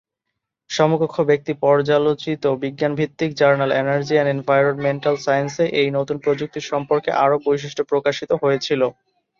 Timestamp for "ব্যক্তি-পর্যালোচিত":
1.29-2.43